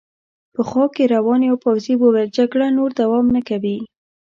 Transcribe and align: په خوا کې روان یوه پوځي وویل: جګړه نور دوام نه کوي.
په 0.53 0.61
خوا 0.69 0.85
کې 0.95 1.11
روان 1.15 1.39
یوه 1.47 1.61
پوځي 1.65 1.93
وویل: 1.97 2.29
جګړه 2.37 2.67
نور 2.77 2.89
دوام 3.01 3.25
نه 3.35 3.41
کوي. 3.49 3.77